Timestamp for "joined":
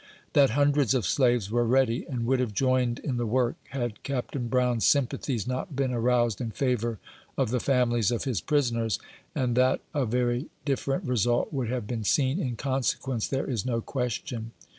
2.55-2.97